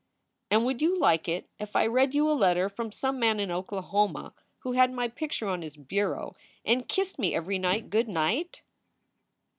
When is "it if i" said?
1.29-1.85